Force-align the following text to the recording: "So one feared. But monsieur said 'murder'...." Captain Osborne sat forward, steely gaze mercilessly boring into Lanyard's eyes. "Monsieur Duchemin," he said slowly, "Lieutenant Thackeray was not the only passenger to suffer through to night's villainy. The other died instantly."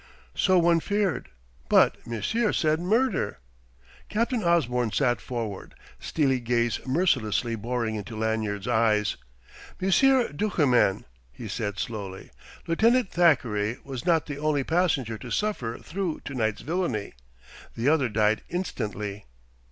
"So 0.33 0.57
one 0.57 0.79
feared. 0.79 1.29
But 1.69 2.07
monsieur 2.07 2.53
said 2.53 2.79
'murder'...." 2.79 3.37
Captain 4.09 4.43
Osborne 4.43 4.91
sat 4.91 5.21
forward, 5.21 5.75
steely 5.99 6.39
gaze 6.39 6.79
mercilessly 6.87 7.55
boring 7.55 7.93
into 7.93 8.17
Lanyard's 8.17 8.67
eyes. 8.67 9.15
"Monsieur 9.79 10.29
Duchemin," 10.29 11.05
he 11.31 11.47
said 11.47 11.77
slowly, 11.77 12.31
"Lieutenant 12.65 13.11
Thackeray 13.11 13.77
was 13.83 14.03
not 14.03 14.25
the 14.25 14.39
only 14.39 14.63
passenger 14.63 15.19
to 15.19 15.29
suffer 15.29 15.77
through 15.77 16.21
to 16.25 16.33
night's 16.33 16.61
villainy. 16.61 17.13
The 17.77 17.89
other 17.89 18.09
died 18.09 18.41
instantly." 18.49 19.27